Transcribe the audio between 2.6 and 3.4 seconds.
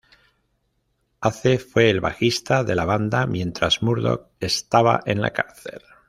de la banda,